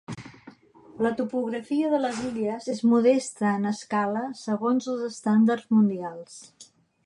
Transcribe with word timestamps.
La 1.05 1.11
topografia 1.19 1.91
de 1.91 1.99
les 2.05 2.23
illes 2.29 2.71
és 2.75 2.81
modesta 2.95 3.53
en 3.61 3.73
escala 3.75 4.25
segons 4.43 4.89
els 4.95 5.07
estàndards 5.13 5.73
mundials. 5.79 6.45